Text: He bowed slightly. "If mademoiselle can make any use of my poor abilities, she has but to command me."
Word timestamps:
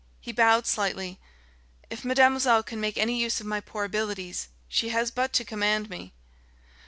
He 0.19 0.31
bowed 0.31 0.65
slightly. 0.65 1.19
"If 1.91 2.03
mademoiselle 2.03 2.63
can 2.63 2.81
make 2.81 2.97
any 2.97 3.19
use 3.19 3.39
of 3.39 3.45
my 3.45 3.59
poor 3.61 3.83
abilities, 3.85 4.49
she 4.67 4.89
has 4.89 5.11
but 5.11 5.31
to 5.33 5.45
command 5.45 5.91
me." 5.91 6.15